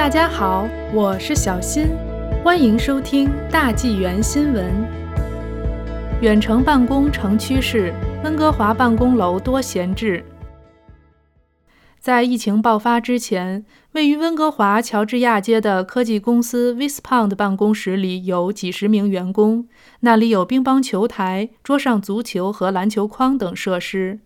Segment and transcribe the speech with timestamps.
[0.00, 1.88] 大家好，我是小新，
[2.42, 4.64] 欢迎收听大纪元新闻。
[6.22, 7.92] 远程办公成趋势，
[8.24, 10.24] 温哥华办公楼多闲置。
[11.98, 19.68] 在疫情爆发之前，位于温哥华乔治亚街的科技公司 Vispond 办公室里有几十名员工，
[20.00, 24.20] 那里有乒乓球台、桌上足球和篮球框等设施。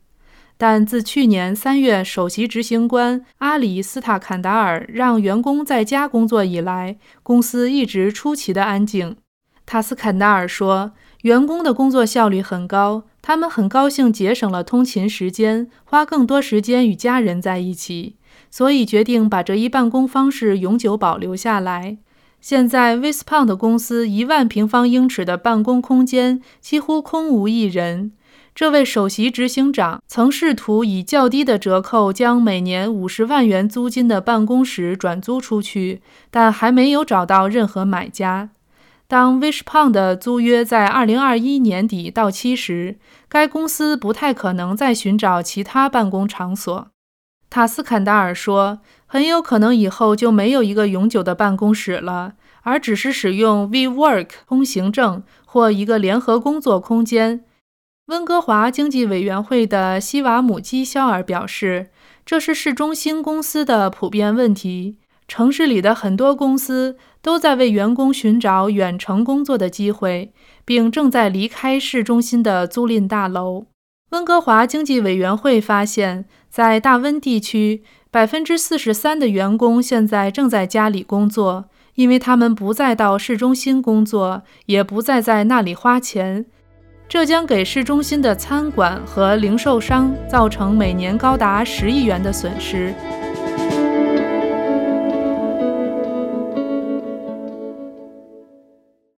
[0.56, 9.16] 但自去年三月，首席执行官阿里斯塔坎达尔让员工在家工作以来，公司一直出奇的安静。
[9.66, 18.16] 塔斯坎达尔说：“员工的工作效率很高，他们很高兴节省了通勤时间，花更多时间与家人在一起，
[18.50, 21.98] 所以决定把这一办公方式永久保留下来。”
[22.40, 28.12] 现在 v i s p o n 的公司一万平方英尺的办公空间几乎空无一人。
[28.54, 36.00] 这位首席执行长曾试图以较低的折扣将每年五十万元租金的办公室转租出去，
[36.30, 38.50] 但还没有找到任何买家。
[39.08, 42.96] 当 Wishpond 的租约在二零二一年底到期时，
[43.28, 46.86] 该公司不太可能再寻找其他办公场所。
[47.50, 57.44] 塔斯坎达尔说：“很有可能以后就没有一个永久的办公室了，而只是使用 WeWork 通行证或一个联合工作空间。”
[58.08, 61.88] 温哥华经济委员会的西瓦姆基肖尔表示
[62.26, 64.98] ：“这是市中心公司的普遍问题。
[65.26, 70.34] 城市里的很多公司都在为员工寻找远程工作的机会，
[70.66, 73.64] 并正在离开市中心的租赁大楼。”
[74.12, 86.44] 温哥华经济委员会发现，在大温地区，百分之四十三的员工现在正在家里工作，因为他们不再到市中心工作，也不再在那里花钱。
[87.14, 92.92] 这将给市中心的餐馆和零售商造成每年高达十亿元的损失。